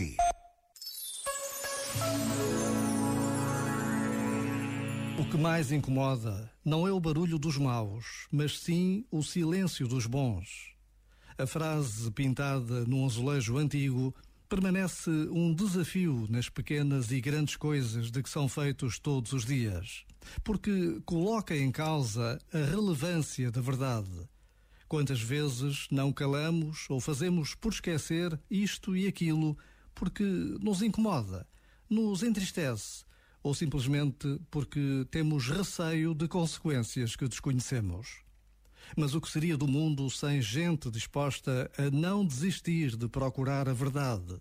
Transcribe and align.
si. 0.00 0.16
O 5.18 5.24
que 5.30 5.36
mais 5.36 5.70
incomoda 5.70 6.50
não 6.64 6.88
é 6.88 6.92
o 6.92 6.98
barulho 6.98 7.38
dos 7.38 7.58
maus, 7.58 8.26
mas 8.32 8.58
sim 8.58 9.04
o 9.10 9.22
silêncio 9.22 9.86
dos 9.86 10.06
bons. 10.06 10.74
A 11.36 11.46
frase 11.46 12.10
pintada 12.10 12.84
num 12.86 13.04
azulejo 13.04 13.58
antigo 13.58 14.14
permanece 14.48 15.10
um 15.10 15.54
desafio 15.54 16.26
nas 16.30 16.48
pequenas 16.48 17.10
e 17.10 17.20
grandes 17.20 17.56
coisas 17.56 18.10
de 18.10 18.22
que 18.22 18.30
são 18.30 18.48
feitos 18.48 18.98
todos 18.98 19.32
os 19.32 19.44
dias, 19.44 20.04
porque 20.42 21.00
coloca 21.04 21.54
em 21.54 21.70
causa 21.70 22.38
a 22.52 22.58
relevância 22.58 23.50
da 23.50 23.60
verdade. 23.60 24.28
Quantas 24.88 25.20
vezes 25.20 25.86
não 25.90 26.12
calamos 26.12 26.86
ou 26.88 27.00
fazemos 27.00 27.54
por 27.54 27.72
esquecer 27.72 28.38
isto 28.50 28.96
e 28.96 29.06
aquilo 29.06 29.56
porque 30.00 30.24
nos 30.62 30.80
incomoda, 30.80 31.46
nos 31.86 32.22
entristece 32.22 33.04
ou 33.42 33.54
simplesmente 33.54 34.40
porque 34.50 35.06
temos 35.10 35.46
receio 35.46 36.14
de 36.14 36.26
consequências 36.26 37.14
que 37.14 37.28
desconhecemos. 37.28 38.22
Mas 38.96 39.14
o 39.14 39.20
que 39.20 39.30
seria 39.30 39.58
do 39.58 39.68
mundo 39.68 40.08
sem 40.08 40.40
gente 40.40 40.90
disposta 40.90 41.70
a 41.76 41.90
não 41.90 42.24
desistir 42.24 42.96
de 42.96 43.08
procurar 43.08 43.68
a 43.68 43.74
verdade? 43.74 44.40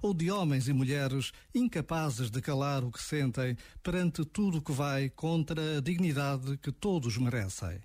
Ou 0.00 0.14
de 0.14 0.30
homens 0.30 0.68
e 0.68 0.72
mulheres 0.72 1.32
incapazes 1.54 2.30
de 2.30 2.40
calar 2.40 2.82
o 2.82 2.90
que 2.90 3.02
sentem 3.02 3.58
perante 3.82 4.24
tudo 4.24 4.56
o 4.56 4.62
que 4.62 4.72
vai 4.72 5.10
contra 5.10 5.76
a 5.76 5.80
dignidade 5.82 6.56
que 6.56 6.72
todos 6.72 7.18
merecem? 7.18 7.78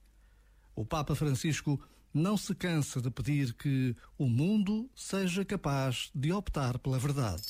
O 0.74 0.86
Papa 0.86 1.16
Francisco 1.16 1.77
não 2.13 2.38
se 2.38 2.55
cansa 2.55 3.02
de 3.02 3.09
pedir 3.09 3.54
que 3.54 3.95
o 4.18 4.27
mundo 4.27 4.90
seja 4.95 5.45
capaz 5.45 6.09
de 6.13 6.32
optar 6.32 6.77
pela 6.80 6.98
verdade. 6.98 7.44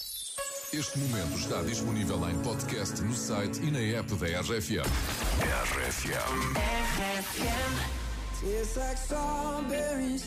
Este 0.72 0.99
momento 0.99 1.35
está 1.35 1.63
disponível 1.63 2.30
em 2.30 2.38
podcast 2.44 3.02
no 3.02 3.13
site 3.13 3.60
e 3.62 3.71
na 3.71 3.80
app 3.98 4.13
da 4.15 4.27
RFM. 4.41 4.85
RFM. 6.99 7.99
Tastes 8.40 8.77
like 8.77 8.98
strawberries 8.98 10.26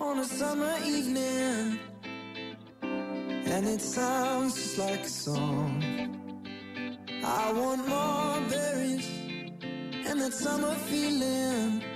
on 0.00 0.18
a 0.18 0.24
summer 0.24 0.76
evening, 0.84 1.78
and 2.82 3.68
it 3.68 3.80
sounds 3.80 4.54
just 4.54 4.78
like 4.78 5.04
a 5.04 5.08
song. 5.08 5.82
I 7.22 7.52
want 7.52 7.86
more 7.86 8.40
berries 8.48 9.06
and 10.08 10.20
that 10.20 10.32
summer 10.32 10.74
feeling. 10.88 11.95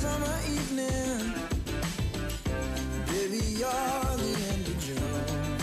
Summer 0.00 0.38
evening. 0.48 1.34
Baby, 3.06 3.40
you're 3.60 4.16
the 4.24 4.32
end 4.52 4.64
of 4.72 4.76
June. 4.86 5.58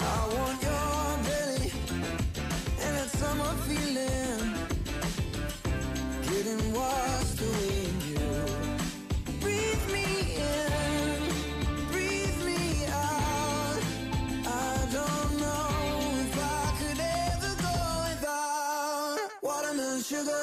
I 0.00 0.18
want 0.34 0.58
your 0.66 1.06
belly 1.26 1.70
and 2.82 2.92
that 2.98 3.10
summer 3.20 3.52
feeling. 3.66 4.42
Getting 6.28 6.64
washed 6.74 7.40
away 7.40 7.76
in 7.90 7.96
you. 8.10 8.30
Breathe 9.42 9.86
me 9.96 10.08
in, 10.56 11.20
breathe 11.92 12.40
me 12.48 12.62
out. 12.86 13.78
I 14.44 14.74
don't 14.96 15.32
know 15.44 15.68
if 16.24 16.32
I 16.58 16.64
could 16.78 17.00
ever 17.30 17.52
go 17.66 17.76
without 18.08 19.18
watermelon 19.40 20.02
sugar 20.02 20.42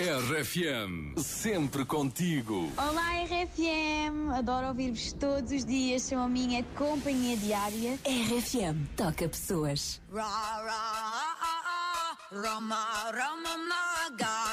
RFM, 0.00 1.18
sempre 1.18 1.84
contigo. 1.84 2.72
Olá 2.78 3.22
RFM, 3.22 4.30
adoro 4.34 4.68
ouvir-vos 4.68 5.12
todos 5.12 5.52
os 5.52 5.62
dias, 5.62 6.00
são 6.04 6.22
a 6.22 6.26
minha 6.26 6.64
companhia 6.74 7.36
diária. 7.36 7.98
RFM 8.06 8.86
toca 8.96 9.28
pessoas. 9.28 10.00
Ra 10.10 10.22
ra 10.22 10.72
ah 10.72 11.36
ah 11.42 11.62
ah 11.66 12.16
Rama 12.32 13.10
Rama 13.12 13.58
Maga 13.58 14.49